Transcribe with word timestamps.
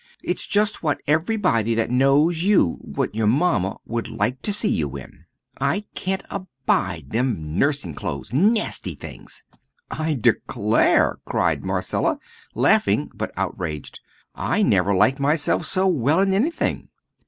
"It's 0.23 0.47
just 0.47 0.81
what 0.81 0.99
everybody 1.05 1.75
that 1.75 1.91
knows 1.91 2.41
you 2.41 2.79
what 2.81 3.13
your 3.13 3.27
mamma 3.27 3.77
would 3.85 4.09
like 4.09 4.41
to 4.41 4.51
see 4.51 4.67
you 4.67 4.97
in. 4.97 5.25
I 5.59 5.85
can't 5.93 6.23
abide 6.31 7.11
them 7.11 7.59
nursin' 7.59 7.93
clothes 7.93 8.33
nasty 8.33 8.95
things!" 8.95 9.43
"I 9.91 10.15
declare!" 10.15 11.19
cried 11.25 11.63
Marcella, 11.63 12.17
laughing, 12.55 13.11
but 13.13 13.31
outraged; 13.37 13.99
"I 14.33 14.63
never 14.63 14.95
like 14.95 15.19
myself 15.19 15.67
so 15.67 15.87
well 15.87 16.19
in 16.19 16.33
anything." 16.33 16.89